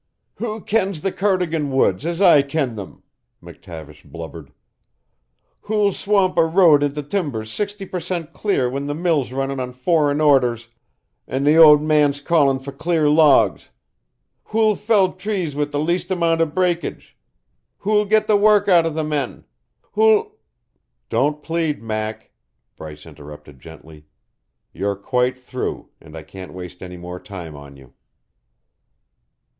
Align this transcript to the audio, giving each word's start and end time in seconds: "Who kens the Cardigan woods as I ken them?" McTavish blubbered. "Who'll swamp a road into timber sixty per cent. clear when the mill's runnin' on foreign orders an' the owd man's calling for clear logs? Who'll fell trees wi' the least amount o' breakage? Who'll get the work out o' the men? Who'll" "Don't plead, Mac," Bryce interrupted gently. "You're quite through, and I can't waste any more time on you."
"Who 0.37 0.61
kens 0.61 1.01
the 1.01 1.11
Cardigan 1.11 1.69
woods 1.69 2.07
as 2.07 2.23
I 2.23 2.41
ken 2.41 2.75
them?" 2.75 3.03
McTavish 3.39 4.03
blubbered. 4.03 4.51
"Who'll 5.59 5.91
swamp 5.91 6.39
a 6.39 6.43
road 6.47 6.81
into 6.81 7.03
timber 7.03 7.45
sixty 7.45 7.85
per 7.85 7.99
cent. 7.99 8.33
clear 8.33 8.67
when 8.67 8.87
the 8.87 8.95
mill's 8.95 9.31
runnin' 9.31 9.59
on 9.59 9.73
foreign 9.73 10.19
orders 10.19 10.69
an' 11.27 11.43
the 11.43 11.55
owd 11.63 11.83
man's 11.83 12.19
calling 12.19 12.57
for 12.57 12.71
clear 12.71 13.11
logs? 13.11 13.69
Who'll 14.45 14.75
fell 14.75 15.13
trees 15.13 15.55
wi' 15.55 15.65
the 15.65 15.77
least 15.77 16.09
amount 16.09 16.41
o' 16.41 16.47
breakage? 16.47 17.15
Who'll 17.77 18.05
get 18.05 18.25
the 18.25 18.37
work 18.37 18.67
out 18.67 18.87
o' 18.87 18.89
the 18.89 19.03
men? 19.03 19.43
Who'll" 19.91 20.31
"Don't 21.11 21.43
plead, 21.43 21.79
Mac," 21.83 22.31
Bryce 22.75 23.05
interrupted 23.05 23.59
gently. 23.59 24.07
"You're 24.73 24.95
quite 24.95 25.37
through, 25.37 25.89
and 26.01 26.17
I 26.17 26.23
can't 26.23 26.53
waste 26.53 26.81
any 26.81 26.97
more 26.97 27.19
time 27.19 27.55
on 27.55 27.77
you." 27.77 27.93